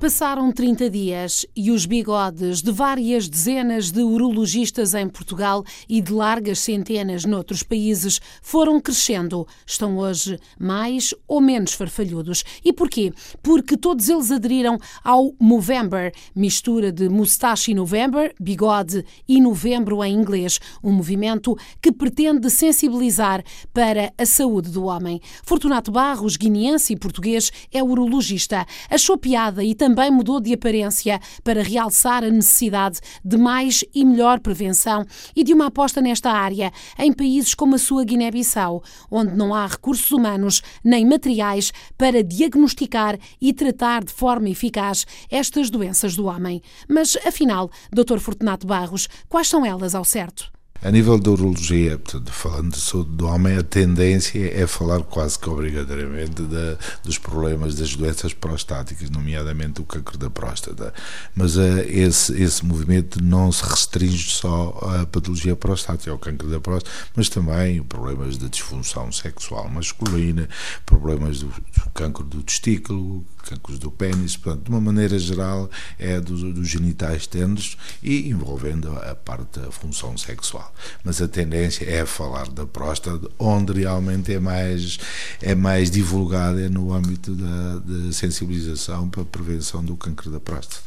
Passaram 0.00 0.50
30 0.50 0.88
dias 0.88 1.44
e 1.54 1.70
os 1.70 1.84
bigodes 1.84 2.62
de 2.62 2.72
várias 2.72 3.28
dezenas 3.28 3.90
de 3.90 4.00
urologistas 4.00 4.94
em 4.94 5.06
Portugal 5.06 5.62
e 5.86 6.00
de 6.00 6.10
largas 6.10 6.60
centenas 6.60 7.26
noutros 7.26 7.62
países 7.62 8.18
foram 8.40 8.80
crescendo. 8.80 9.46
Estão 9.66 9.98
hoje 9.98 10.38
mais 10.58 11.12
ou 11.28 11.38
menos 11.38 11.74
farfalhudos. 11.74 12.42
E 12.64 12.72
porquê? 12.72 13.12
Porque 13.42 13.76
todos 13.76 14.08
eles 14.08 14.30
aderiram 14.30 14.78
ao 15.04 15.34
Movember, 15.38 16.14
mistura 16.34 16.90
de 16.90 17.10
mustache 17.10 17.72
e 17.72 17.74
November, 17.74 18.34
bigode 18.40 19.04
e 19.28 19.38
novembro 19.38 20.02
em 20.02 20.14
inglês, 20.14 20.58
um 20.82 20.92
movimento 20.92 21.54
que 21.82 21.92
pretende 21.92 22.48
sensibilizar 22.48 23.44
para 23.70 24.10
a 24.16 24.24
saúde 24.24 24.70
do 24.70 24.84
homem. 24.84 25.20
Fortunato 25.44 25.92
Barros, 25.92 26.38
guineense 26.38 26.94
e 26.94 26.98
português, 26.98 27.52
é 27.70 27.82
urologista. 27.82 28.64
Achou 28.88 29.18
piada 29.18 29.62
e 29.62 29.74
também 29.74 29.89
também 29.90 30.08
mudou 30.08 30.40
de 30.40 30.52
aparência 30.52 31.20
para 31.42 31.64
realçar 31.64 32.22
a 32.22 32.30
necessidade 32.30 33.00
de 33.24 33.36
mais 33.36 33.84
e 33.92 34.04
melhor 34.04 34.38
prevenção 34.38 35.04
e 35.34 35.42
de 35.42 35.52
uma 35.52 35.66
aposta 35.66 36.00
nesta 36.00 36.30
área 36.30 36.72
em 36.96 37.12
países 37.12 37.54
como 37.54 37.74
a 37.74 37.78
sua 37.78 38.04
Guiné-Bissau, 38.04 38.84
onde 39.10 39.34
não 39.34 39.52
há 39.52 39.66
recursos 39.66 40.12
humanos 40.12 40.62
nem 40.84 41.04
materiais 41.04 41.72
para 41.98 42.22
diagnosticar 42.22 43.18
e 43.40 43.52
tratar 43.52 44.04
de 44.04 44.12
forma 44.12 44.48
eficaz 44.48 45.04
estas 45.28 45.68
doenças 45.70 46.14
do 46.14 46.26
homem. 46.26 46.62
Mas, 46.88 47.16
afinal, 47.26 47.68
Dr. 47.92 48.20
Fortunato 48.20 48.68
Barros, 48.68 49.08
quais 49.28 49.48
são 49.48 49.66
elas 49.66 49.96
ao 49.96 50.04
certo? 50.04 50.52
A 50.82 50.90
nível 50.90 51.18
da 51.18 51.30
urologia, 51.30 51.98
portanto, 51.98 52.32
falando 52.32 52.72
de 52.72 52.80
saúde 52.80 53.10
do 53.10 53.26
homem, 53.26 53.54
a 53.58 53.62
tendência 53.62 54.50
é 54.50 54.66
falar 54.66 55.02
quase 55.02 55.38
que 55.38 55.46
obrigatoriamente 55.46 56.42
de, 56.42 56.78
dos 57.04 57.18
problemas 57.18 57.74
das 57.74 57.94
doenças 57.94 58.32
prostáticas, 58.32 59.10
nomeadamente 59.10 59.82
o 59.82 59.84
câncer 59.84 60.16
da 60.16 60.30
próstata. 60.30 60.94
Mas 61.34 61.56
uh, 61.56 61.80
esse, 61.86 62.32
esse 62.42 62.64
movimento 62.64 63.22
não 63.22 63.52
se 63.52 63.62
restringe 63.62 64.30
só 64.30 64.78
à 64.80 65.04
patologia 65.04 65.54
prostática, 65.54 66.10
ao 66.12 66.18
câncer 66.18 66.48
da 66.48 66.60
próstata, 66.60 66.90
mas 67.14 67.28
também 67.28 67.82
problemas 67.82 68.38
de 68.38 68.48
disfunção 68.48 69.12
sexual 69.12 69.68
masculina, 69.68 70.48
problemas 70.86 71.40
do, 71.40 71.48
do 71.48 71.90
câncer 71.92 72.24
do 72.24 72.42
testículo, 72.42 73.22
cancros 73.40 73.78
do 73.78 73.90
pênis, 73.90 74.36
portanto, 74.36 74.64
de 74.64 74.70
uma 74.70 74.80
maneira 74.80 75.18
geral, 75.18 75.70
é 75.98 76.20
dos, 76.20 76.42
dos 76.42 76.68
genitais 76.68 77.26
tenros 77.26 77.76
e 78.02 78.28
envolvendo 78.28 78.90
a 78.90 79.14
parte 79.14 79.60
da 79.60 79.70
função 79.70 80.16
sexual. 80.16 80.72
Mas 81.04 81.20
a 81.20 81.28
tendência 81.28 81.84
é 81.84 82.04
falar 82.06 82.48
da 82.48 82.66
próstata, 82.66 83.28
onde 83.38 83.80
realmente 83.80 84.32
é 84.32 84.40
mais, 84.40 84.98
é 85.40 85.54
mais 85.54 85.90
divulgada 85.90 86.60
é 86.60 86.68
no 86.68 86.92
âmbito 86.92 87.34
da, 87.34 87.78
da 87.78 88.12
sensibilização 88.12 89.08
para 89.08 89.22
a 89.22 89.26
prevenção 89.26 89.84
do 89.84 89.96
câncer 89.96 90.30
da 90.30 90.40
próstata. 90.40 90.82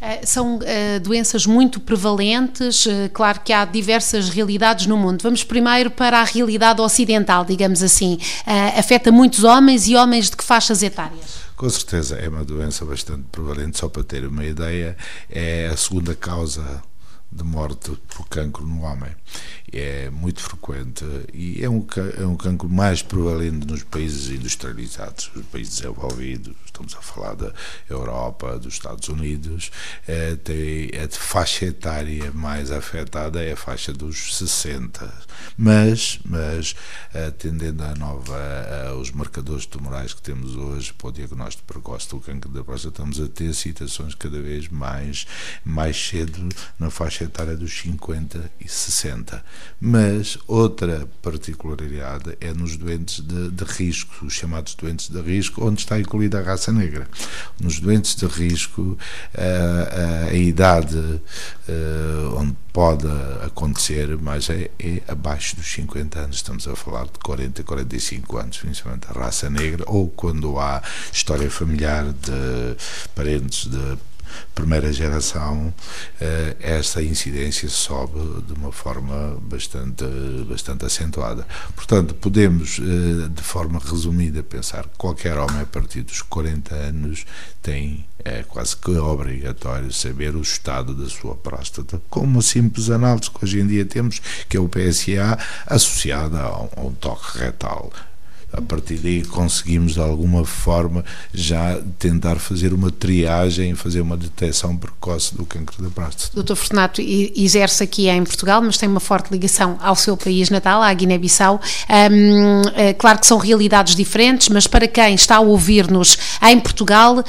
Eh, 0.00 0.24
são 0.24 0.56
uh, 0.56 1.00
doenças 1.02 1.44
muito 1.44 1.78
prevalentes, 1.78 2.86
uh, 2.86 3.10
claro 3.12 3.40
que 3.40 3.52
há 3.52 3.64
diversas 3.66 4.30
realidades 4.30 4.86
no 4.86 4.96
mundo. 4.96 5.22
Vamos 5.22 5.44
primeiro 5.44 5.90
para 5.90 6.20
a 6.20 6.24
realidade 6.24 6.80
ocidental, 6.80 7.44
digamos 7.44 7.82
assim. 7.82 8.14
Uh, 8.46 8.78
afeta 8.78 9.12
muitos 9.12 9.44
homens 9.44 9.86
e 9.88 9.94
homens 9.94 10.30
de 10.30 10.36
que 10.36 10.44
faixas 10.44 10.82
etárias? 10.82 11.39
Com 11.60 11.68
certeza 11.68 12.16
é 12.16 12.26
uma 12.26 12.42
doença 12.42 12.86
bastante 12.86 13.24
prevalente, 13.30 13.76
só 13.76 13.86
para 13.86 14.02
ter 14.02 14.24
uma 14.26 14.46
ideia, 14.46 14.96
é 15.28 15.66
a 15.66 15.76
segunda 15.76 16.14
causa 16.14 16.82
de 17.32 17.44
morte 17.44 17.92
por 18.08 18.26
cancro 18.28 18.66
no 18.66 18.82
homem. 18.82 19.14
É 19.72 20.10
muito 20.10 20.40
frequente 20.42 21.04
e 21.32 21.62
é 21.62 21.70
um, 21.70 21.86
é 22.18 22.26
um 22.26 22.36
cancro 22.36 22.68
mais 22.68 23.02
prevalente 23.02 23.66
nos 23.66 23.84
países 23.84 24.28
industrializados, 24.28 25.30
os 25.36 25.46
países 25.46 25.76
desenvolvidos, 25.76 26.56
estamos 26.64 26.94
a 26.96 27.00
falar 27.00 27.34
da 27.34 27.52
Europa, 27.88 28.58
dos 28.58 28.74
Estados 28.74 29.08
Unidos, 29.08 29.70
é, 30.08 30.34
tem, 30.34 30.90
a 31.00 31.08
faixa 31.08 31.66
etária 31.66 32.32
mais 32.32 32.72
afetada 32.72 33.42
é 33.44 33.52
a 33.52 33.56
faixa 33.56 33.92
dos 33.92 34.36
60, 34.36 35.12
mas, 35.56 36.18
mas 36.24 36.74
atendendo 37.14 37.84
à 37.84 37.94
nova, 37.94 38.36
aos 38.90 39.12
marcadores 39.12 39.66
tumorais 39.66 40.12
que 40.12 40.22
temos 40.22 40.56
hoje 40.56 40.92
para 40.94 41.08
o 41.08 41.12
diagnóstico 41.12 41.72
precoce 41.72 42.08
do 42.08 42.18
cancro 42.18 42.50
da 42.50 42.64
próstata, 42.64 42.94
estamos 42.94 43.20
a 43.20 43.28
ter 43.28 43.54
situações 43.54 44.16
cada 44.16 44.40
vez 44.40 44.66
mais, 44.68 45.28
mais 45.64 45.96
cedo 45.96 46.48
na 46.78 46.90
faixa 46.90 47.19
etária 47.24 47.56
dos 47.56 47.72
50 47.80 48.50
e 48.60 48.68
60. 48.68 49.42
Mas 49.80 50.38
outra 50.46 51.08
particularidade 51.22 52.36
é 52.40 52.52
nos 52.52 52.76
doentes 52.76 53.20
de, 53.20 53.50
de 53.50 53.64
risco, 53.64 54.26
os 54.26 54.32
chamados 54.32 54.74
doentes 54.74 55.08
de 55.08 55.20
risco, 55.20 55.64
onde 55.64 55.80
está 55.80 55.98
incluída 55.98 56.38
a 56.38 56.42
raça 56.42 56.72
negra. 56.72 57.08
Nos 57.60 57.80
doentes 57.80 58.14
de 58.14 58.26
risco, 58.26 58.98
a, 59.34 60.26
a, 60.26 60.30
a 60.30 60.34
idade 60.34 61.20
onde 62.36 62.56
pode 62.72 63.06
acontecer, 63.44 64.16
mas 64.18 64.48
é, 64.48 64.70
é, 64.78 65.02
abaixo 65.08 65.56
dos 65.56 65.66
50 65.72 66.18
anos, 66.18 66.36
estamos 66.36 66.66
a 66.68 66.76
falar 66.76 67.04
de 67.04 67.18
40, 67.22 67.62
45 67.64 68.38
anos, 68.38 68.58
principalmente 68.58 69.06
a 69.08 69.12
raça 69.12 69.50
negra, 69.50 69.84
ou 69.86 70.08
quando 70.08 70.58
há 70.58 70.82
história 71.12 71.50
familiar 71.50 72.04
de 72.12 72.76
parentes 73.14 73.66
de 73.66 73.98
primeira 74.54 74.92
geração, 74.92 75.72
eh, 76.20 76.56
esta 76.60 77.02
incidência 77.02 77.68
sobe 77.68 78.42
de 78.46 78.52
uma 78.52 78.72
forma 78.72 79.38
bastante, 79.42 80.04
bastante 80.48 80.84
acentuada. 80.84 81.46
Portanto, 81.74 82.14
podemos, 82.14 82.78
eh, 82.78 83.28
de 83.28 83.42
forma 83.42 83.78
resumida, 83.78 84.42
pensar 84.42 84.84
que 84.84 84.96
qualquer 84.96 85.38
homem 85.38 85.60
a 85.62 85.66
partir 85.66 86.02
dos 86.02 86.22
40 86.22 86.74
anos 86.74 87.24
tem 87.62 88.04
é 88.24 88.42
quase 88.42 88.76
que 88.76 88.90
obrigatório 88.90 89.92
saber 89.92 90.34
o 90.34 90.42
estado 90.42 90.94
da 90.94 91.08
sua 91.08 91.34
próstata, 91.34 92.00
com 92.10 92.20
uma 92.20 92.42
simples 92.42 92.90
análise 92.90 93.30
que 93.30 93.44
hoje 93.44 93.60
em 93.60 93.66
dia 93.66 93.84
temos, 93.84 94.20
que 94.48 94.56
é 94.56 94.60
o 94.60 94.68
PSA, 94.68 95.38
associada 95.66 96.40
a 96.40 96.62
um, 96.62 96.68
a 96.76 96.80
um 96.82 96.92
toque 96.92 97.38
retal 97.38 97.90
a 98.52 98.60
partir 98.60 98.96
daí 98.96 99.22
conseguimos 99.22 99.94
de 99.94 100.00
alguma 100.00 100.44
forma 100.44 101.04
já 101.32 101.80
tentar 101.98 102.36
fazer 102.36 102.72
uma 102.72 102.90
triagem, 102.90 103.74
fazer 103.74 104.00
uma 104.00 104.16
detecção 104.16 104.76
precoce 104.76 105.34
do 105.34 105.44
cancro 105.44 105.82
da 105.82 105.90
próstata. 105.90 106.30
Doutor 106.34 106.56
Fortunato 106.56 107.00
exerce 107.00 107.84
aqui 107.84 108.08
em 108.08 108.24
Portugal, 108.24 108.60
mas 108.60 108.76
tem 108.76 108.88
uma 108.88 109.00
forte 109.00 109.30
ligação 109.30 109.78
ao 109.80 109.94
seu 109.94 110.16
país 110.16 110.50
natal, 110.50 110.82
à 110.82 110.92
Guiné-Bissau. 110.92 111.60
Um, 111.88 112.62
é 112.74 112.92
claro 112.92 113.20
que 113.20 113.26
são 113.26 113.38
realidades 113.38 113.94
diferentes, 113.94 114.48
mas 114.48 114.66
para 114.66 114.88
quem 114.88 115.14
está 115.14 115.36
a 115.36 115.40
ouvir-nos 115.40 116.18
em 116.42 116.58
Portugal 116.58 117.18
uh, 117.18 117.24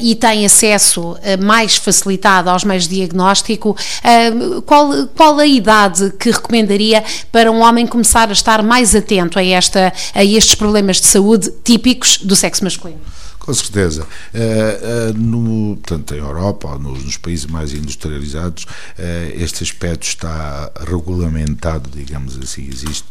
e 0.00 0.14
tem 0.14 0.46
acesso 0.46 1.12
uh, 1.12 1.18
mais 1.42 1.76
facilitado 1.76 2.48
aos 2.48 2.64
meios 2.64 2.88
de 2.88 2.96
diagnóstico, 2.96 3.70
uh, 3.70 4.62
qual, 4.62 5.06
qual 5.08 5.38
a 5.38 5.46
idade 5.46 6.12
que 6.18 6.30
recomendaria 6.30 7.04
para 7.30 7.50
um 7.50 7.60
homem 7.60 7.86
começar 7.86 8.28
a 8.28 8.32
estar 8.32 8.62
mais 8.62 8.94
atento 8.94 9.38
a, 9.38 9.44
esta, 9.44 9.92
a 10.14 10.24
estes 10.24 10.54
problemas 10.62 11.00
de 11.00 11.08
saúde 11.08 11.50
típicos 11.64 12.18
do 12.22 12.36
sexo 12.36 12.62
masculino. 12.62 13.00
Com 13.42 13.52
certeza. 13.52 14.06
Uh, 14.32 15.10
uh, 15.10 15.18
no, 15.18 15.76
portanto, 15.76 16.14
em 16.14 16.18
Europa, 16.18 16.78
nos, 16.78 17.02
nos 17.02 17.16
países 17.16 17.46
mais 17.46 17.74
industrializados, 17.74 18.62
uh, 18.62 19.34
este 19.34 19.64
aspecto 19.64 20.06
está 20.06 20.70
regulamentado, 20.88 21.90
digamos 21.90 22.38
assim. 22.38 22.68
Existem 22.68 23.02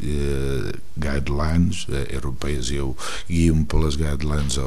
guidelines 0.97 1.85
europeias, 2.09 2.71
eu 2.71 2.95
guio-me 3.29 3.65
pelas 3.65 3.95
guidelines, 3.95 4.57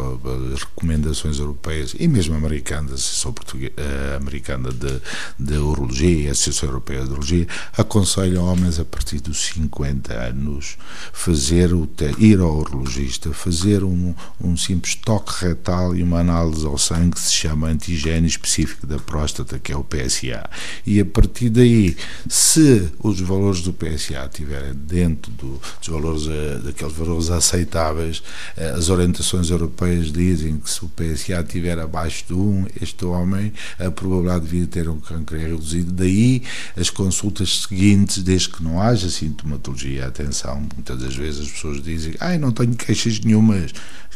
as 0.53 0.61
recomendações 0.61 1.39
europeias 1.39 1.95
e 1.99 2.09
mesmo 2.09 2.35
americanas, 2.35 3.01
sou 3.01 3.33
português, 3.33 3.73
americana 4.17 4.71
de, 4.73 5.01
de 5.39 5.57
urologia 5.57 6.27
e 6.27 6.29
Associação 6.29 6.69
Europeia 6.69 7.05
de 7.05 7.11
Urologia, 7.11 7.47
aconselham 7.77 8.45
homens 8.45 8.81
a 8.81 8.85
partir 8.85 9.21
dos 9.21 9.47
50 9.47 10.13
anos 10.13 10.77
fazer 11.13 11.73
o 11.73 11.89
ir 12.19 12.41
ao 12.41 12.57
urologista, 12.57 13.33
fazer 13.33 13.85
um, 13.85 14.15
um 14.41 14.57
simples 14.57 14.97
toque 14.97 15.54
retal 15.55 15.97
e 15.97 16.03
uma 16.03 16.19
análise 16.19 16.67
ao 16.67 16.77
sangue 16.77 17.15
que 17.15 17.21
se 17.21 17.33
chama 17.33 17.69
antigênio 17.69 18.27
específico 18.27 18.87
da 18.87 18.99
próstata, 18.99 19.59
que 19.59 19.73
é 19.73 19.77
o 19.77 19.85
PSA. 19.85 20.51
E 20.85 21.01
a 21.01 21.05
partir 21.05 21.49
daí, 21.49 21.97
se 22.29 22.91
os 22.99 23.21
valores 23.21 23.63
do 23.63 23.73
PSA 23.73 24.27
estiverem 24.27 24.75
dentro 24.75 25.31
do, 25.33 25.61
dos 25.79 25.89
valores, 25.89 26.27
eh, 26.27 26.59
daqueles 26.65 26.93
valores 26.95 27.31
aceitáveis, 27.31 28.23
eh, 28.57 28.71
as 28.77 28.89
orientações 28.89 29.51
europeias 29.51 30.13
dizem 30.13 30.59
que 30.59 30.69
se 30.69 30.85
o 30.85 30.89
PSA 30.89 31.41
estiver 31.41 31.79
abaixo 31.79 32.25
de 32.27 32.35
1, 32.35 32.67
este 32.83 33.05
homem, 33.05 33.53
a 33.79 33.91
probabilidade 33.91 34.45
de 34.45 34.51
vir 34.51 34.67
ter 34.67 34.89
um 34.89 34.99
câncer 34.99 35.37
é 35.37 35.49
reduzido. 35.49 35.93
Daí 35.93 36.43
as 36.77 36.91
consultas 36.91 37.63
seguintes, 37.63 38.23
desde 38.23 38.49
que 38.49 38.63
não 38.63 38.81
haja 38.81 39.09
sintomatologia, 39.09 40.07
atenção, 40.07 40.67
muitas 40.75 40.99
das 40.99 41.15
vezes 41.15 41.43
as 41.43 41.53
pessoas 41.53 41.83
dizem, 41.83 42.15
ai, 42.19 42.39
não 42.39 42.51
tenho 42.51 42.75
queixas 42.75 43.21
nenhumas, 43.21 43.73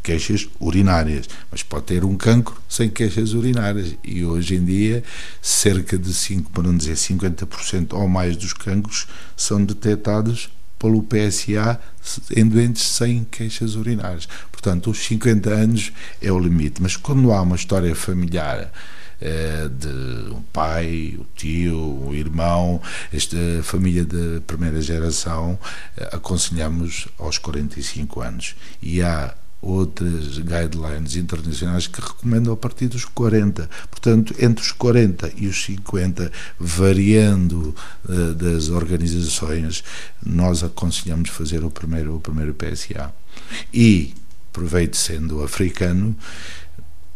queixas 0.09 0.49
urinárias. 0.59 1.28
Mas 1.51 1.63
pode 1.63 1.85
ter 1.85 2.05
um 2.05 2.17
cancro 2.17 2.61
sem 2.69 2.89
queixas 2.89 3.33
urinárias. 3.33 3.95
E 4.05 4.25
hoje 4.25 4.57
em 4.57 4.65
dia, 4.65 5.03
cerca 5.41 5.99
de 5.99 6.13
5, 6.13 6.51
para 6.51 6.65
não 6.65 6.77
dizer 6.77 6.95
50% 6.95 7.93
ou 7.93 8.09
mais 8.09 8.37
dos 8.37 8.53
cancros 8.53 9.07
são 9.37 9.65
detectados 9.65 10.51
pelo 10.79 11.03
PSA 11.03 11.81
em 12.37 12.47
doentes 12.47 12.83
sem 12.83 13.25
queixas 13.25 13.75
urinárias. 13.75 14.29
Portanto, 14.53 14.91
os 14.91 14.99
50 14.99 15.51
anos 15.51 15.93
é 16.23 16.31
o 16.31 16.39
limite. 16.39 16.81
Mas 16.81 16.97
quando 16.97 17.33
há 17.33 17.43
uma 17.43 17.57
história 17.57 17.95
familiar 17.95 18.73
eh, 19.21 19.69
de 19.69 20.33
um 20.33 20.43
pai, 20.53 21.17
o 21.19 21.27
tio, 21.35 22.07
o 22.07 22.15
irmão, 22.15 22.81
esta 23.13 23.37
família 23.65 24.05
de 24.05 24.41
primeira 24.47 24.81
geração, 24.81 25.59
eh, 25.97 26.09
aconselhamos 26.13 27.09
aos 27.19 27.37
45 27.37 28.21
anos. 28.21 28.55
E 28.81 29.03
há 29.03 29.35
outras 29.61 30.39
guidelines 30.39 31.17
internacionais 31.17 31.87
que 31.87 32.01
recomendam 32.01 32.53
a 32.53 32.57
partir 32.57 32.89
dos 32.89 33.05
40. 33.05 33.69
Portanto, 33.91 34.35
entre 34.39 34.65
os 34.65 34.73
40 34.73 35.33
e 35.37 35.47
os 35.47 35.63
50, 35.65 36.31
variando 36.59 37.75
uh, 38.09 38.35
das 38.35 38.69
organizações, 38.69 39.83
nós 40.25 40.63
aconselhamos 40.63 41.31
fazer 41.31 41.65
o 41.65 41.71
primeiro, 41.71 42.17
o 42.17 42.21
primeiro 42.21 42.55
PSA. 42.55 43.13
E, 43.73 44.15
aproveito 44.51 44.97
sendo 44.97 45.43
africano, 45.43 46.17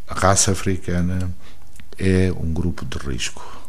a 0.09 0.15
raça 0.15 0.53
africana 0.53 1.33
é 1.99 2.33
um 2.33 2.53
grupo 2.53 2.85
de 2.85 2.99
risco. 2.99 3.63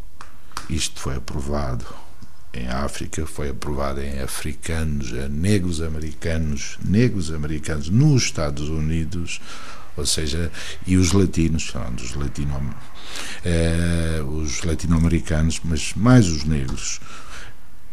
Isto 0.70 1.00
foi 1.00 1.16
aprovado 1.16 1.86
em 2.54 2.68
África, 2.68 3.26
foi 3.26 3.50
aprovado 3.50 4.00
em 4.02 4.20
africanos, 4.20 5.12
negros 5.30 5.82
americanos, 5.82 6.78
negros 6.86 7.32
americanos 7.32 7.90
nos 7.90 8.24
Estados 8.24 8.70
Unidos, 8.70 9.42
ou 9.98 10.06
seja, 10.06 10.52
e 10.86 10.96
os 10.96 11.12
latinos, 11.12 11.68
falando 11.68 11.98
dos 11.98 12.14
latino, 12.14 12.76
eh, 13.44 14.22
os 14.28 14.64
latino-americanos, 14.64 15.62
mas 15.64 15.94
mais 15.96 16.28
os 16.28 16.44
negros, 16.44 17.00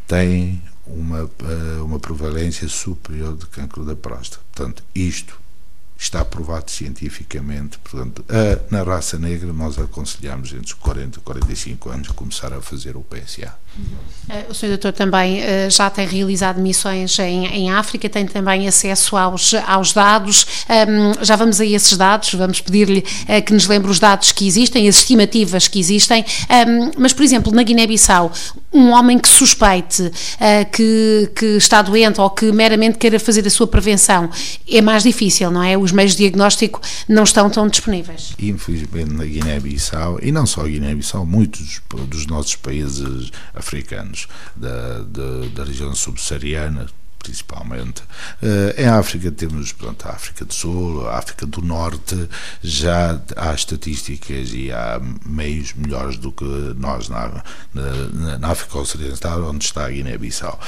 têm 0.06 0.62
uma, 0.86 1.20
eh, 1.20 1.80
uma 1.82 1.98
prevalência 1.98 2.68
superior 2.68 3.36
de 3.36 3.46
cancro 3.46 3.84
da 3.84 3.96
próstata. 3.96 4.42
Portanto, 4.52 4.82
isto 4.94 5.40
está 6.00 6.24
provado 6.24 6.70
cientificamente. 6.70 7.78
Portanto, 7.78 8.24
a, 8.28 8.74
na 8.74 8.82
raça 8.82 9.18
negra, 9.18 9.52
nós 9.52 9.78
aconselhamos 9.78 10.52
entre 10.52 10.64
os 10.64 10.72
40 10.72 11.18
e 11.18 11.22
45 11.22 11.90
anos 11.90 12.08
começar 12.08 12.52
a 12.54 12.62
fazer 12.62 12.96
o 12.96 13.02
PSA. 13.02 13.54
Eh, 14.28 14.46
o 14.48 14.54
Sr. 14.54 14.68
Doutor 14.68 14.92
também 14.92 15.40
eh, 15.40 15.68
já 15.70 15.88
tem 15.90 16.06
realizado 16.06 16.60
missões 16.60 17.18
em, 17.18 17.46
em 17.46 17.70
África, 17.70 18.08
tem 18.08 18.26
também 18.26 18.66
acesso 18.66 19.16
aos, 19.16 19.54
aos 19.54 19.92
dados. 19.92 20.46
Um, 20.68 21.24
já 21.24 21.36
vamos 21.36 21.60
a 21.60 21.66
esses 21.66 21.96
dados, 21.96 22.32
vamos 22.34 22.60
pedir-lhe 22.60 23.00
uh, 23.00 23.42
que 23.44 23.52
nos 23.52 23.66
lembre 23.66 23.90
os 23.90 24.00
dados 24.00 24.32
que 24.32 24.46
existem, 24.46 24.88
as 24.88 24.96
estimativas 24.96 25.68
que 25.68 25.78
existem. 25.78 26.24
Um, 26.24 26.90
mas, 26.98 27.12
por 27.12 27.22
exemplo, 27.22 27.52
na 27.52 27.62
Guiné-Bissau, 27.62 28.32
um 28.72 28.90
homem 28.90 29.18
que 29.18 29.28
suspeite 29.28 30.02
uh, 30.02 30.70
que, 30.72 31.30
que 31.34 31.46
está 31.56 31.82
doente 31.82 32.20
ou 32.20 32.30
que 32.30 32.52
meramente 32.52 32.98
queira 32.98 33.18
fazer 33.18 33.46
a 33.46 33.50
sua 33.50 33.66
prevenção, 33.66 34.30
é 34.68 34.80
mais 34.80 35.02
difícil, 35.02 35.50
não 35.50 35.62
é? 35.62 35.76
Os 35.76 35.92
meios 35.92 36.12
de 36.12 36.18
diagnóstico 36.18 36.80
não 37.08 37.24
estão 37.24 37.50
tão 37.50 37.68
disponíveis. 37.68 38.34
Infelizmente, 38.38 39.12
na 39.12 39.24
Guiné-Bissau, 39.24 40.20
e 40.22 40.30
não 40.30 40.46
só 40.46 40.64
Guiné-Bissau, 40.64 41.26
muitos 41.26 41.80
dos 42.08 42.26
nossos 42.26 42.56
países 42.56 43.30
africanos 43.54 44.28
da, 44.54 45.00
da, 45.00 45.48
da 45.54 45.64
região 45.64 45.94
subsaariana, 45.94 46.86
principalmente. 47.22 48.02
Uh, 48.42 48.80
em 48.80 48.86
África 48.86 49.30
temos 49.30 49.72
pronto, 49.72 50.06
a 50.06 50.10
África 50.10 50.44
do 50.44 50.52
Sul, 50.52 51.08
a 51.08 51.18
África 51.18 51.46
do 51.46 51.62
Norte, 51.62 52.28
já 52.62 53.20
há 53.36 53.54
estatísticas 53.54 54.52
e 54.52 54.72
há 54.72 55.00
meios 55.24 55.72
melhores 55.74 56.16
do 56.16 56.32
que 56.32 56.44
nós 56.76 57.08
na, 57.08 57.44
na, 57.72 58.38
na 58.38 58.48
África 58.48 58.78
Ocidental, 58.78 59.44
onde 59.44 59.64
está 59.64 59.86
a 59.86 59.90
Guiné-Bissau. 59.90 60.58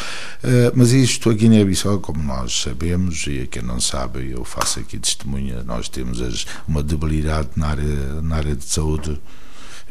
Uh, 0.44 0.72
mas 0.74 0.92
isto, 0.92 1.30
a 1.30 1.34
Guiné-Bissau, 1.34 2.00
como 2.00 2.22
nós 2.22 2.62
sabemos, 2.62 3.26
e 3.26 3.46
quem 3.46 3.62
não 3.62 3.80
sabe, 3.80 4.30
eu 4.30 4.44
faço 4.44 4.80
aqui 4.80 4.98
testemunha, 4.98 5.62
nós 5.64 5.88
temos 5.88 6.20
as, 6.20 6.46
uma 6.68 6.82
debilidade 6.82 7.48
na 7.56 7.68
área, 7.68 8.22
na 8.22 8.36
área 8.36 8.54
de 8.54 8.64
saúde 8.64 9.20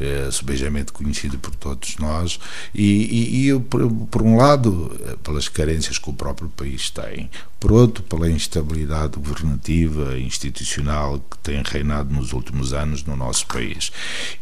é, 0.00 0.30
subejamente 0.30 0.92
conhecido 0.92 1.38
por 1.38 1.54
todos 1.54 1.96
nós, 1.98 2.38
e, 2.74 2.82
e, 2.82 3.50
e 3.50 3.60
por, 3.60 3.90
por, 4.06 4.22
um 4.22 4.36
lado, 4.36 4.98
pelas 5.22 5.48
carências 5.48 5.98
que 5.98 6.10
o 6.10 6.14
próprio 6.14 6.48
país 6.48 6.90
tem, 6.90 7.30
por 7.62 7.70
outro, 7.70 8.02
pela 8.02 8.28
instabilidade 8.28 9.16
governativa 9.16 10.18
institucional 10.18 11.20
que 11.30 11.38
tem 11.38 11.62
reinado 11.64 12.12
nos 12.12 12.32
últimos 12.32 12.72
anos 12.72 13.04
no 13.04 13.14
nosso 13.14 13.46
país. 13.46 13.92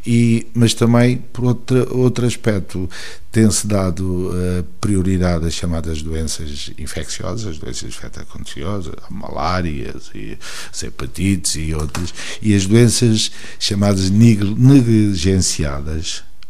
E, 0.06 0.47
mas 0.55 0.73
também, 0.73 1.19
por 1.19 1.44
outro, 1.44 1.99
outro 1.99 2.26
aspecto, 2.26 2.88
tem-se 3.31 3.67
dado 3.67 4.31
uh, 4.31 4.64
prioridade 4.81 5.47
às 5.47 5.55
chamadas 5.55 6.02
doenças 6.02 6.73
infecciosas, 6.79 7.58
doenças 7.58 7.91
infecto-contagiosas, 7.91 8.94
malárias, 9.08 10.11
e 10.14 10.37
hepatites 10.82 11.55
e 11.55 11.73
outras, 11.75 12.12
e 12.43 12.55
as 12.55 12.67
doenças 12.67 13.31
chamadas 13.58 14.11
negligenciadas, 14.11 15.50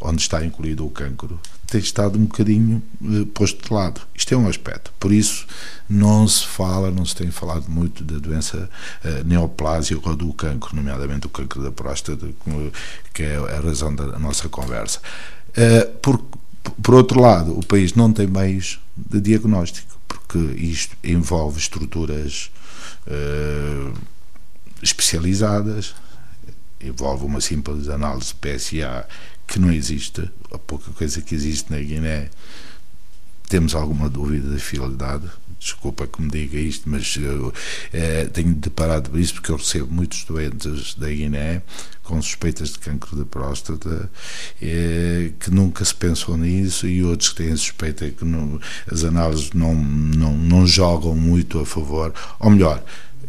onde 0.00 0.22
está 0.22 0.44
incluído 0.44 0.86
o 0.86 0.90
cancro, 0.90 1.38
tem 1.66 1.80
estado 1.80 2.18
um 2.18 2.24
bocadinho 2.24 2.82
uh, 3.00 3.26
posto 3.26 3.68
de 3.68 3.72
lado. 3.72 4.00
Isto 4.14 4.34
é 4.34 4.36
um 4.36 4.48
aspecto. 4.48 4.92
Por 4.98 5.12
isso, 5.12 5.46
não 5.88 6.26
se 6.26 6.46
fala, 6.46 6.90
não 6.90 7.04
se 7.04 7.14
tem 7.14 7.30
falado 7.30 7.68
muito 7.68 8.02
da 8.02 8.18
doença 8.18 8.68
uh, 9.04 9.24
neoplásica 9.24 10.08
ou 10.08 10.16
do 10.16 10.32
cancro, 10.32 10.74
nomeadamente 10.74 11.26
o 11.26 11.30
cancro 11.30 11.62
da 11.62 11.70
próstata, 11.70 12.26
que 13.14 13.22
é 13.22 13.36
a 13.36 13.60
razão 13.60 13.94
da 13.94 14.18
nossa 14.18 14.48
conversa. 14.48 15.00
Uh, 15.50 15.98
por, 15.98 16.22
por 16.82 16.94
outro 16.94 17.20
lado, 17.20 17.56
o 17.56 17.64
país 17.64 17.94
não 17.94 18.12
tem 18.12 18.26
meios 18.26 18.80
de 18.96 19.20
diagnóstico, 19.20 19.96
porque 20.08 20.38
isto 20.56 20.96
envolve 21.04 21.58
estruturas 21.58 22.50
especializadas, 24.82 25.94
envolve 26.80 27.24
uma 27.24 27.40
simples 27.40 27.88
análise 27.88 28.34
PSA 28.34 29.06
que 29.46 29.58
não 29.58 29.72
existe, 29.72 30.30
a 30.52 30.58
pouca 30.58 30.90
coisa 30.92 31.20
que 31.20 31.34
existe 31.34 31.70
na 31.70 31.78
Guiné, 31.78 32.30
temos 33.48 33.74
alguma 33.74 34.08
dúvida 34.08 34.48
da 34.48 34.58
fidelidade. 34.58 35.28
Desculpa 35.58 36.06
que 36.06 36.22
me 36.22 36.30
diga 36.30 36.56
isto, 36.56 36.88
mas 36.88 37.16
eu 37.16 37.52
é, 37.92 38.24
tenho 38.26 38.54
deparado 38.54 39.10
com 39.10 39.18
isso 39.18 39.34
porque 39.34 39.50
eu 39.50 39.56
recebo 39.56 39.92
muitos 39.92 40.24
doentes 40.24 40.94
da 40.94 41.08
Guiné 41.08 41.60
com 42.02 42.22
suspeitas 42.22 42.70
de 42.70 42.78
cancro 42.78 43.16
da 43.16 43.24
próstata 43.24 44.10
é, 44.62 45.32
que 45.38 45.50
nunca 45.50 45.84
se 45.84 45.94
pensou 45.94 46.36
nisso 46.36 46.86
e 46.86 47.04
outros 47.04 47.30
que 47.30 47.42
têm 47.42 47.56
suspeita 47.56 48.08
que 48.08 48.24
não, 48.24 48.60
as 48.90 49.04
análises 49.04 49.52
não, 49.52 49.74
não, 49.74 50.32
não 50.32 50.66
jogam 50.66 51.14
muito 51.14 51.58
a 51.58 51.66
favor, 51.66 52.14
ou 52.38 52.50
melhor, 52.50 52.82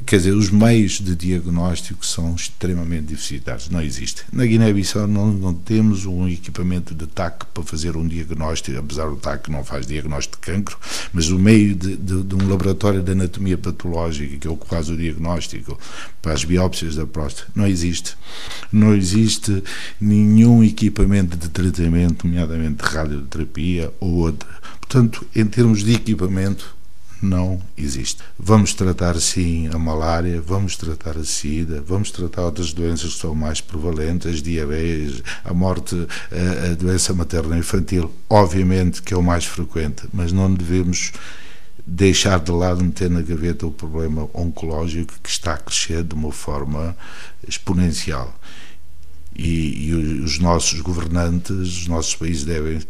quer 0.06 0.18
dizer, 0.18 0.34
os 0.34 0.50
meios 0.50 1.00
de 1.00 1.16
diagnóstico 1.16 2.06
são 2.06 2.36
extremamente 2.36 3.08
deficitários, 3.08 3.70
não 3.70 3.82
existem. 3.82 4.24
Na 4.32 4.46
Guiné-Bissau 4.46 5.08
não, 5.08 5.32
não, 5.32 5.54
temos 5.54 6.06
um 6.06 6.28
equipamento 6.28 6.94
de 6.94 7.08
TAC 7.08 7.46
para 7.54 7.64
fazer 7.64 7.96
um 7.96 8.08
diagnóstico, 8.08 8.78
apesar 8.78 9.10
do 9.10 9.16
TAC 9.16 9.50
não 9.50 9.64
faz 9.64 9.86
diagnóstico 9.86 10.38
de 10.38 10.52
cancro, 10.52 10.78
mas 11.14 11.30
o 11.30 11.40
meio 11.40 11.76
de, 11.76 11.96
de, 11.96 12.24
de 12.24 12.36
um 12.36 12.50
laboratório 12.50 13.02
de 13.02 13.12
anatomia 13.12 13.58
patológica, 13.58 14.38
que 14.38 14.48
é 14.48 14.50
o 14.50 14.58
que 14.58 14.68
faz 14.68 14.90
o 14.90 14.98
diagnóstico 14.98 15.80
para 16.22 16.34
as 16.34 16.44
biópsias 16.44 16.96
da 16.96 17.06
próstata, 17.06 17.52
não 17.56 17.68
existe. 17.68 18.16
Não 18.72 18.96
existe 18.96 19.64
nenhum 20.00 20.64
equipamento 20.64 21.38
de 21.38 21.50
tratamento, 21.50 22.28
nomeadamente 22.28 22.84
de 22.84 22.90
radioterapia 22.90 23.94
ou 24.00 24.12
outra. 24.16 24.50
Portanto, 24.80 25.26
em 25.36 25.46
termos 25.46 25.84
de 25.84 25.94
equipamento, 25.94 26.76
não 27.22 27.62
existe. 27.78 28.22
Vamos 28.38 28.74
tratar 28.74 29.20
sim 29.20 29.70
a 29.74 29.78
malária, 29.78 30.42
vamos 30.42 30.76
tratar 30.76 31.18
a 31.18 31.24
sida, 31.24 31.84
vamos 31.86 32.12
tratar 32.12 32.44
outras 32.44 32.74
doenças 32.74 33.14
que 33.14 33.20
são 33.20 33.36
mais 33.36 33.62
prevalentes, 33.62 34.42
diabetes, 34.42 35.22
a 35.44 35.54
morte, 35.54 35.96
a, 36.32 36.72
a 36.72 36.76
doença 36.76 37.14
materna 37.14 37.58
infantil, 37.58 38.12
obviamente 38.30 39.02
que 39.02 39.14
é 39.14 39.18
o 39.18 39.24
mais 39.24 39.46
frequente, 39.46 40.04
mas 40.14 40.32
não 40.32 40.54
devemos 40.54 41.12
deixar 41.86 42.40
de 42.40 42.52
lado, 42.52 42.84
meter 42.84 43.10
na 43.10 43.22
gaveta 43.22 43.66
o 43.66 43.72
problema 43.72 44.30
oncológico 44.34 45.14
que 45.22 45.30
está 45.30 45.54
a 45.54 45.58
crescer 45.58 46.04
de 46.04 46.14
uma 46.14 46.32
forma 46.32 46.96
exponencial. 47.48 48.34
E, 49.36 49.88
e 49.88 49.94
os 49.94 50.40
nossos 50.40 50.82
governantes, 50.82 51.52
os 51.52 51.88
nossos 51.88 52.16
países 52.16 52.44
devem 52.44 52.82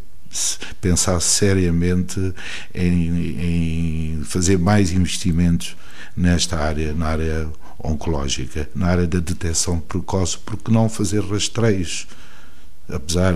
pensar 0.79 1.19
seriamente 1.19 2.33
em, 2.73 4.19
em 4.19 4.23
fazer 4.23 4.57
mais 4.57 4.91
investimentos 4.91 5.75
nesta 6.15 6.57
área, 6.57 6.93
na 6.93 7.07
área 7.07 7.49
oncológica, 7.83 8.69
na 8.75 8.87
área 8.87 9.07
da 9.07 9.19
detecção 9.19 9.79
precoce, 9.79 10.37
porque 10.37 10.71
não 10.71 10.87
fazer 10.87 11.21
rastreios 11.23 12.07
apesar 12.93 13.33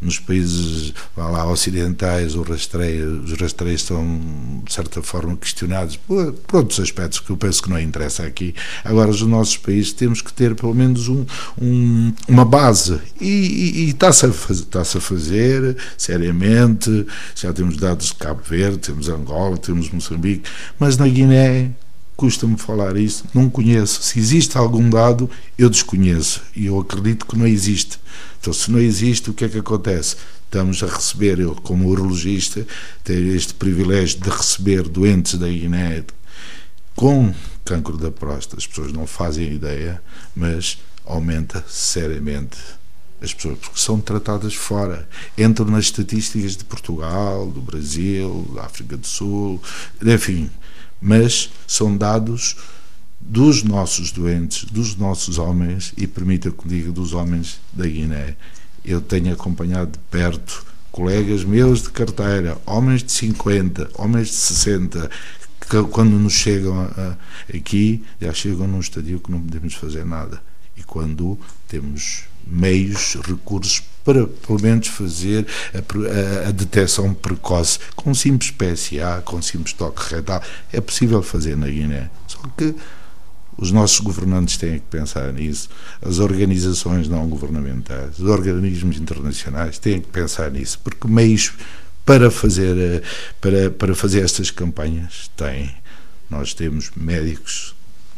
nos 0.00 0.18
países 0.18 0.92
lá, 1.16 1.46
ocidentais 1.46 2.34
os 2.34 2.48
rastreios, 2.48 3.30
os 3.30 3.40
rastreios 3.40 3.82
estão 3.82 4.62
de 4.64 4.72
certa 4.72 5.02
forma 5.02 5.36
questionados 5.36 5.96
por, 5.96 6.32
por, 6.32 6.56
outros 6.58 6.80
aspectos 6.80 7.20
que 7.20 7.30
eu 7.30 7.36
penso 7.36 7.62
que 7.62 7.70
não 7.70 7.80
interessa 7.80 8.24
aqui. 8.24 8.54
Agora, 8.84 9.10
os 9.10 9.22
nossos 9.22 9.56
países 9.56 9.92
temos 9.92 10.20
que 10.20 10.32
ter 10.32 10.54
pelo 10.54 10.74
menos 10.74 11.08
um, 11.08 11.24
um, 11.60 12.12
uma 12.28 12.44
base 12.44 13.00
e, 13.20 13.88
está-se 13.88 14.26
a, 14.26 14.28
está 14.28 14.80
a 14.80 14.84
fazer 14.84 15.76
seriamente. 15.96 17.06
Já 17.34 17.52
temos 17.52 17.76
dados 17.76 18.06
de 18.06 18.14
Cabo 18.14 18.42
Verde, 18.42 18.78
temos 18.78 19.08
Angola, 19.08 19.56
temos 19.56 19.90
Moçambique, 19.90 20.48
mas 20.78 20.96
na 20.96 21.06
Guiné 21.06 21.70
custa-me 22.16 22.56
falar 22.56 22.96
isso, 22.96 23.24
não 23.34 23.48
conheço. 23.48 24.02
Se 24.02 24.18
existe 24.18 24.56
algum 24.56 24.88
dado, 24.88 25.28
eu 25.58 25.68
desconheço 25.68 26.42
e 26.54 26.66
eu 26.66 26.78
acredito 26.78 27.26
que 27.26 27.36
não 27.36 27.46
existe. 27.46 27.98
Então, 28.40 28.52
se 28.52 28.70
não 28.70 28.78
existe, 28.78 29.30
o 29.30 29.34
que 29.34 29.44
é 29.44 29.48
que 29.48 29.58
acontece? 29.58 30.16
Estamos 30.44 30.82
a 30.82 30.86
receber, 30.86 31.38
eu 31.38 31.54
como 31.54 31.88
urologista, 31.88 32.66
tenho 33.02 33.34
este 33.34 33.54
privilégio 33.54 34.20
de 34.20 34.28
receber 34.28 34.82
doentes 34.82 35.38
da 35.38 35.48
Guiné 35.48 36.04
com 36.94 37.32
cancro 37.64 37.96
da 37.96 38.10
próstata. 38.10 38.58
As 38.58 38.66
pessoas 38.66 38.92
não 38.92 39.06
fazem 39.06 39.52
ideia, 39.52 40.02
mas 40.34 40.78
aumenta 41.04 41.64
seriamente 41.68 42.58
as 43.20 43.32
pessoas 43.32 43.58
porque 43.58 43.80
são 43.80 44.00
tratadas 44.00 44.54
fora. 44.54 45.08
Entram 45.38 45.66
nas 45.66 45.84
estatísticas 45.84 46.56
de 46.56 46.64
Portugal, 46.64 47.46
do 47.46 47.60
Brasil, 47.60 48.50
da 48.54 48.64
África 48.64 48.96
do 48.96 49.06
Sul, 49.06 49.62
enfim, 50.04 50.50
mas 51.02 51.50
são 51.66 51.96
dados 51.96 52.56
dos 53.20 53.62
nossos 53.62 54.12
doentes, 54.12 54.64
dos 54.64 54.96
nossos 54.96 55.36
homens, 55.38 55.92
e 55.96 56.06
permita 56.06 56.50
que 56.50 56.68
diga 56.68 56.92
dos 56.92 57.12
homens 57.12 57.60
da 57.72 57.86
Guiné. 57.86 58.36
Eu 58.84 59.00
tenho 59.00 59.32
acompanhado 59.32 59.92
de 59.92 59.98
perto 60.10 60.64
colegas 60.92 61.42
meus 61.42 61.82
de 61.82 61.90
carteira, 61.90 62.58
homens 62.66 63.02
de 63.02 63.10
50, 63.12 63.90
homens 63.94 64.28
de 64.28 64.34
60, 64.34 65.10
que 65.68 65.82
quando 65.84 66.18
nos 66.18 66.34
chegam 66.34 66.88
aqui, 67.52 68.04
já 68.20 68.32
chegam 68.32 68.68
num 68.68 68.80
estadio 68.80 69.18
que 69.18 69.30
não 69.30 69.40
podemos 69.40 69.74
fazer 69.74 70.04
nada. 70.04 70.42
E 70.76 70.82
quando 70.82 71.38
temos 71.68 72.24
meios, 72.46 73.16
recursos 73.22 73.82
para 74.04 74.26
pelo 74.26 74.60
menos 74.60 74.88
fazer 74.88 75.46
a, 75.72 75.78
a, 75.78 76.48
a 76.48 76.50
detecção 76.50 77.14
precoce 77.14 77.78
com 77.94 78.12
simples 78.12 78.50
PSA, 78.50 79.22
com 79.24 79.40
simples 79.40 79.72
toque 79.72 80.14
retal. 80.14 80.42
É 80.72 80.80
possível 80.80 81.22
fazer 81.22 81.56
na 81.56 81.68
Guiné. 81.68 82.10
Só 82.26 82.40
que 82.56 82.74
os 83.56 83.70
nossos 83.70 84.00
governantes 84.00 84.56
têm 84.56 84.74
que 84.74 84.86
pensar 84.86 85.32
nisso, 85.32 85.68
as 86.00 86.18
organizações 86.18 87.06
não 87.06 87.28
governamentais, 87.28 88.18
os 88.18 88.28
organismos 88.28 88.96
internacionais 88.96 89.78
têm 89.78 90.00
que 90.00 90.08
pensar 90.08 90.50
nisso, 90.50 90.80
porque 90.82 91.06
meios 91.06 91.52
para 92.04 92.30
fazer, 92.30 92.76
eh, 92.76 93.02
para, 93.40 93.70
para 93.70 93.94
fazer 93.94 94.24
estas 94.24 94.50
campanhas 94.50 95.30
têm. 95.36 95.70
Nós 96.28 96.54
temos 96.54 96.90
médicos 96.96 97.74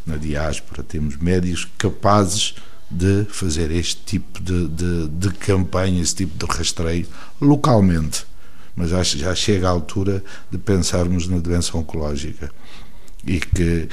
na 0.06 0.16
diáspora, 0.16 0.82
temos 0.82 1.16
médicos 1.16 1.68
capazes 1.78 2.54
de 2.90 3.24
fazer 3.30 3.70
este 3.70 4.02
tipo 4.02 4.40
de, 4.40 4.68
de, 4.68 5.08
de 5.08 5.30
campanha, 5.30 6.00
esse 6.00 6.14
tipo 6.14 6.36
de 6.36 6.52
rastreio 6.52 7.06
localmente. 7.40 8.26
Mas 8.76 8.90
já, 8.90 9.02
já 9.02 9.34
chega 9.34 9.68
a 9.68 9.70
altura 9.70 10.22
de 10.50 10.58
pensarmos 10.58 11.28
na 11.28 11.38
doença 11.38 11.76
oncológica 11.76 12.50
e 13.24 13.38
que 13.38 13.88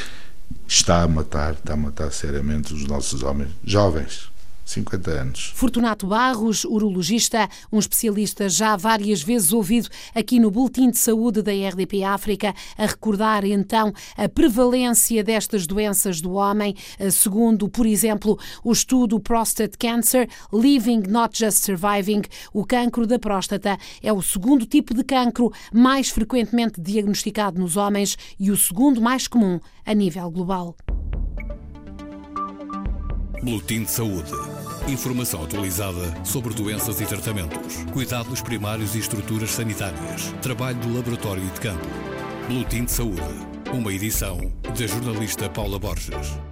está 0.67 1.03
a 1.03 1.07
matar, 1.07 1.53
está 1.53 1.73
a 1.73 1.77
matar 1.77 2.11
seriamente 2.11 2.73
os 2.73 2.85
nossos 2.85 3.23
homens 3.23 3.49
jovens. 3.63 4.30
50 4.71 5.11
anos. 5.11 5.51
Fortunato 5.55 6.07
Barros, 6.07 6.63
urologista, 6.65 7.49
um 7.71 7.79
especialista 7.79 8.49
já 8.49 8.75
várias 8.75 9.21
vezes 9.21 9.51
ouvido 9.51 9.89
aqui 10.15 10.39
no 10.39 10.49
Boletim 10.49 10.89
de 10.89 10.97
Saúde 10.97 11.41
da 11.41 11.51
RDP 11.51 12.03
África, 12.03 12.53
a 12.77 12.85
recordar 12.85 13.45
então 13.45 13.93
a 14.15 14.29
prevalência 14.29 15.23
destas 15.23 15.67
doenças 15.67 16.21
do 16.21 16.33
homem, 16.33 16.75
eh, 16.97 17.09
segundo, 17.11 17.69
por 17.69 17.85
exemplo, 17.85 18.39
o 18.63 18.71
estudo 18.71 19.19
Prostate 19.19 19.77
Cancer, 19.77 20.27
Living 20.53 21.03
Not 21.07 21.37
Just 21.37 21.63
Surviving, 21.63 22.21
o 22.53 22.65
cancro 22.65 23.05
da 23.05 23.19
próstata 23.19 23.77
é 24.01 24.11
o 24.11 24.21
segundo 24.21 24.65
tipo 24.65 24.93
de 24.93 25.03
cancro 25.03 25.51
mais 25.73 26.09
frequentemente 26.09 26.79
diagnosticado 26.79 27.59
nos 27.59 27.75
homens 27.77 28.17
e 28.39 28.51
o 28.51 28.57
segundo 28.57 29.01
mais 29.01 29.27
comum 29.27 29.59
a 29.85 29.93
nível 29.93 30.29
global. 30.31 30.75
Boletim 33.43 33.83
de 33.83 33.89
Saúde. 33.89 34.60
Informação 34.87 35.43
atualizada 35.43 36.25
sobre 36.25 36.53
doenças 36.53 36.99
e 36.99 37.05
tratamentos, 37.05 37.83
cuidados 37.93 38.41
primários 38.41 38.95
e 38.95 38.99
estruturas 38.99 39.51
sanitárias, 39.51 40.33
trabalho 40.41 40.79
de 40.79 40.89
laboratório 40.89 41.43
e 41.43 41.49
de 41.49 41.61
campo. 41.61 41.87
Boletim 42.47 42.85
de 42.85 42.91
Saúde. 42.91 43.21
Uma 43.71 43.93
edição 43.93 44.51
da 44.63 44.87
jornalista 44.87 45.49
Paula 45.49 45.79
Borges. 45.79 46.50